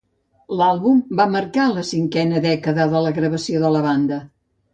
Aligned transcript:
L'àlbum 0.61 0.95
va 1.19 1.27
marcar 1.33 1.65
la 1.73 1.83
cinquena 1.89 2.41
dècada 2.47 2.89
de 2.95 3.03
la 3.09 3.13
gravació 3.19 3.63
de 3.67 3.73
la 3.79 3.85
banda. 3.91 4.21